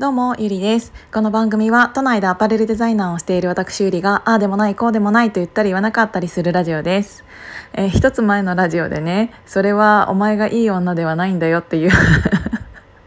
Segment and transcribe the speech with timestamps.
[0.00, 0.92] どうも、ゆりです。
[1.12, 7.24] この番組は都内でアパレルデザイナーをしている私ゆりが、ああでもない、こうでもないと言ったり言わなかったりするラジオです。
[7.72, 11.90] えー一つ前のラジオでね、それはお前がいい女ではないんだよっていう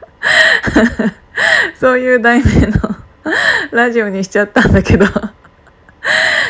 [1.79, 2.73] そういう題名の
[3.71, 5.05] ラジオにしちゃったんだけど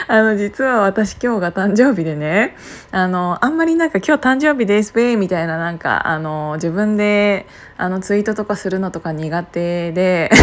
[0.07, 2.55] あの実は私今日が誕生日でね。
[2.91, 7.47] あのあんまりなんか今日誕生日ですべーみたいななんかあの自分で
[7.77, 10.31] あのツイートとかするのとか苦手で。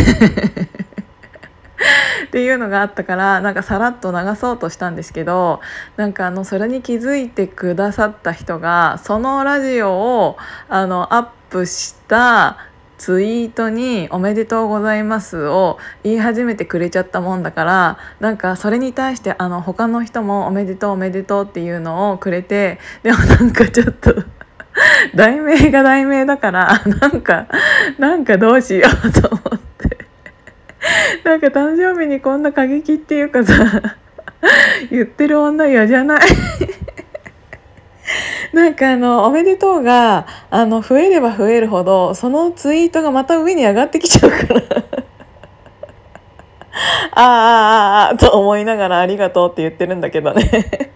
[2.26, 5.60] っていうのがあったからなんかさらっと流そうとしたんですけど
[5.96, 10.36] なんかあのそれに気づいてくださった人がそのラジオを
[10.68, 12.67] あのアップした
[12.98, 24.14] ツイートに「おめでとうございます」を言い始めてくれちゃったもんだからなんかそれに対してあの他の人も「おめでとうおめでとう」っていうのをくれてでもなんかちょっと
[25.14, 27.46] 題名が題名だからなんか
[27.98, 29.98] なんかどうしようと思って。
[31.24, 33.54] なんか誕生日にこんな過激っていうかさ
[34.90, 36.20] 言ってる女嫌じゃない？
[38.58, 44.62] なんかあの「おめでとうが」あの増えれば増えるほどそのツイートがまた上に上がってきちゃうから。
[47.12, 50.90] ああああああと思いながら「ありがとう」って言ってるんだけどね。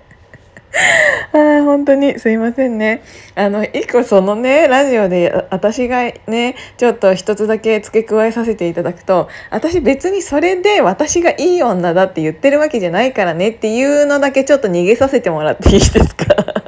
[1.32, 3.02] あー本当にすいませんね。
[3.36, 16.61] あの一個そのねラジオで私がねちょっと一つだけ付け加えさせていただくと私別にそれで私がいい女だって言ってるわけじゃないからねっていうのだけちょっと逃げさせてもらっていいですか？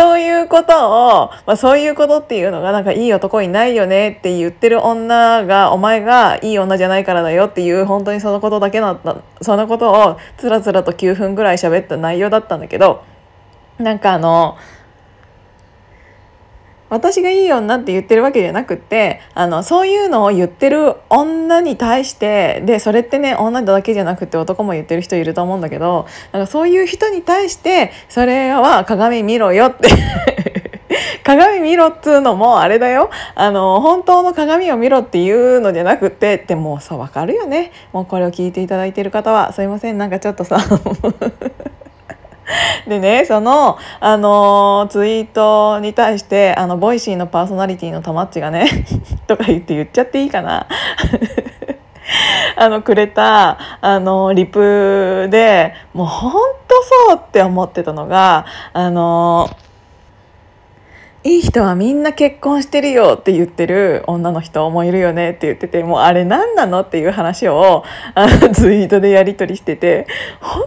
[0.00, 13.04] そういうことを、まあ、そういうことっていうのがなんかいい男いないよねって言ってる女がお前がいい女じゃないからだよっていう本当にそのことだけだったそのことをつらつらと9分ぐらい喋った内容だったんだけど
[13.78, 14.56] なんかあの
[16.90, 29.88] 私がいい女って言ってるわけじゃなくってあのそういうのを言ってる女に対してでそれってね女だけじゃなくて男も言ってる人いると思うんだけどなんかそういう人に対してそれは鏡見ろよって。
[31.24, 33.10] 鏡見ろっつうのもあれだよ。
[33.36, 37.70] あの本当の鏡を見ろっていうのじゃなくてってもうさ分かるよね。
[37.92, 39.52] もうこれを聞いていただいてる方は。
[39.52, 39.98] すいません。
[39.98, 40.58] なんかちょっとさ。
[42.86, 48.66] でねその、あのツイートに対してあの Voicy のパーソナリティのたまっちがね
[49.26, 50.66] とか言って言っちゃっていいかな。
[52.56, 56.38] あのくれたあのリプでもうほんと
[57.08, 59.48] そうって思ってたのがあの
[61.22, 67.84] いい人はみんな結婚してるよって言ってる女の人もいるよねって言っててもうあれ何なのっていう話を
[68.14, 70.06] あのツイートでやり取りしてて
[70.40, 70.64] 本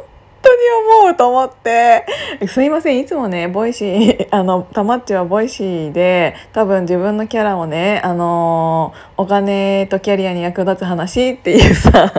[1.01, 2.05] 思うと思って。
[2.47, 2.99] すいません。
[2.99, 12.11] いつもね Voicy あのたまっちは Voicy で多分自分のキャラをねあのお金とキャリアに役立つ話っていうさ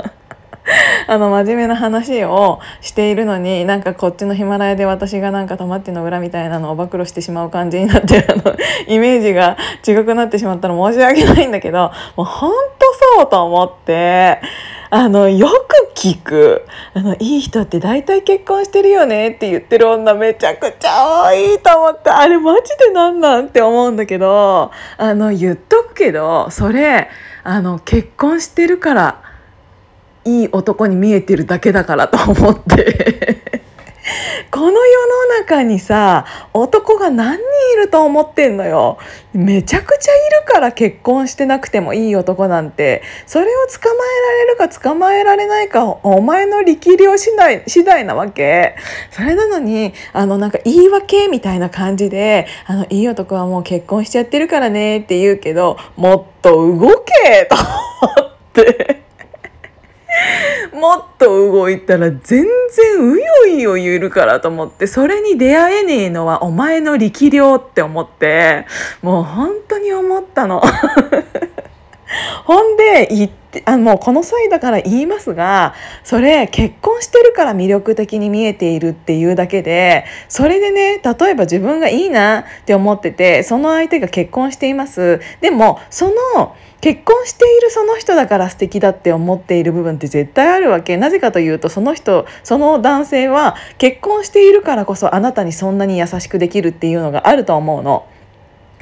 [1.06, 8.56] あの真面目な話をしているのになんかこっちのヒマラヤで私がなんかたまっちの裏みたいなのを暴露してしまう感じになってあの
[8.86, 9.56] イメージが
[9.86, 12.56] 違くなってしまったら申し訳ないんだけどもうほんと
[13.18, 14.40] そうと思って。
[14.96, 16.64] あのよく聞く。
[16.94, 22.10] あのいい人って大体結婚してるよねって言ってる女めちゃくちゃ多いと思って。
[22.10, 27.10] あれマジでなんなんって思うんだけどあの言っとくけどそれ
[27.42, 29.22] あの結婚してるから
[30.24, 33.43] いい男に見えてるだけだからと思って。
[34.54, 37.42] この世の中にさ男が何人
[37.74, 38.98] いると思ってんのよ。
[39.32, 40.16] めちゃくちゃい
[40.46, 43.02] るから結婚してなくてもいい男なんて。
[43.26, 48.76] それを捕まえられるか捕まえられないかお前の力量次第次第なわけ。
[49.10, 59.03] それなのにあのなんか言い訳みたいな感じであのいい男はもう結婚しちゃってるからねって言うけどもっと動けと思って。
[60.72, 62.46] もっと動いたら全然
[63.00, 68.66] うよいよ言えるからと思ってそれに出会えねえのはお前の力量って思って
[69.02, 70.62] もう本当に思ったの。
[72.44, 86.06] ほんで言ってあもうこの際だから言いますがそれ結婚してるから魅力的に見えているっていうだけでそれでね例えば自分がいいなって思っててその相手が結婚していますでもそ
[86.36, 98.06] の結婚しているその人だから素敵だって思っている部分って絶対あるわけなぜかというとその人その男性は結婚しているからこそあなたにそんなに優しくできるっていうのがあると思うの。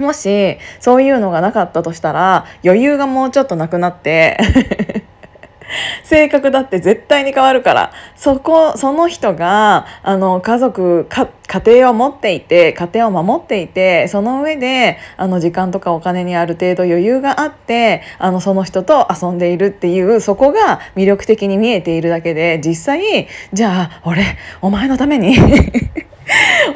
[0.03, 4.39] もしそういうのがなかったとしたら余裕がもうちょっとなくなって
[6.05, 25.37] 性格だって絶対に変わるからそこその人があの家族か家庭を持っていて家庭を守っていてその上であの時間とかお金にある程度余裕があってあのその人と遊んでいるっていうそこが魅力的に見えているだけで実際じゃあ俺お前のために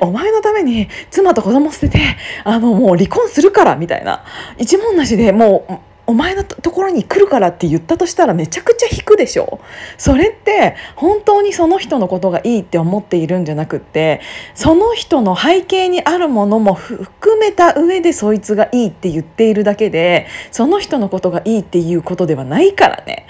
[0.01, 2.01] お前のために妻と子供捨てて
[2.45, 4.25] あのもう離婚するからみたいな
[4.59, 9.61] 一文なしでもうお前のところに来るからって言ったとしたらめちゃくちゃ引くでしょ
[9.99, 14.21] それって本当にその人のことがいいって思っているんじゃなくって
[14.55, 23.27] その人の背景にあるものも含めた上でそいつがいいって言っているだけでその人のことがいいっていうことではないからね。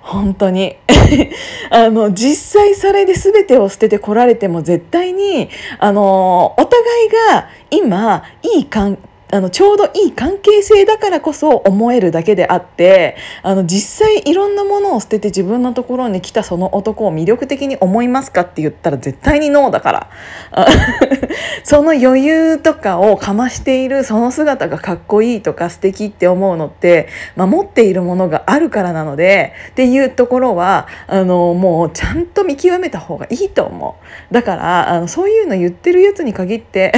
[0.00, 0.76] 本当に。
[1.70, 5.48] あの実際それで全てを捨ててこられても絶対に
[5.78, 8.98] あのお互いが今いい関
[9.30, 20.10] あのちょうどいい関係性だからこそ思えるだけであってあの実際いろんなものを捨てて自分のところに来たその男を魅力的に思いますかって言ったら絶対にノーだから。
[21.64, 33.96] その余裕とかをかましているその姿がかっこいいとか素敵って思うのって、ま、持っているものがあるからなのでっていうところはあのもうちゃんと見極めた方がいいと思
[34.30, 34.34] う。
[34.34, 36.92] だからあのそういうの言ってるやつに限って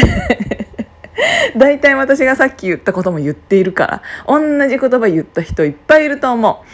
[1.56, 4.38] 大体私がさっき言ったことも言っているから同
[4.68, 6.64] じ言葉言った人いっぱいいると思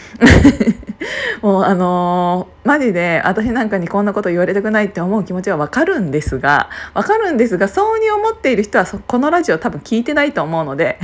[1.42, 1.42] う。
[1.42, 10.98] もうあのー、マジで私なんかにこんなこと言われたくないって思う気持ちはわかるんですがわかるんですがそうに思っている人はこのラジオ多分聞いてないと思うので。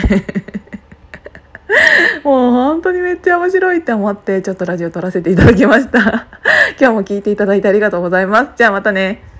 [2.22, 6.26] もう本当にめっちゃ面白いって思ってちょっとラジオ撮らせていただきました。
[6.78, 8.50] 今日も聞いていただいてありがとうございます。
[8.56, 9.31] じゃあまたね。